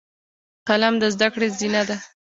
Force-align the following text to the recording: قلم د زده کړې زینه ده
قلم 0.67 0.95
د 0.99 1.03
زده 1.13 1.27
کړې 1.33 1.47
زینه 1.57 1.81
ده 1.89 1.97